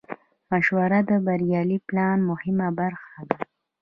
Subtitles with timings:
[0.51, 3.37] مشوره د بریالي پلان مهمه برخه ده.